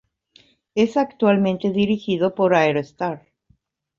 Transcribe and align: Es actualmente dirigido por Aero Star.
Es 0.73 0.97
actualmente 0.97 1.69
dirigido 1.69 2.33
por 2.33 2.55
Aero 2.55 2.79
Star. 2.79 3.27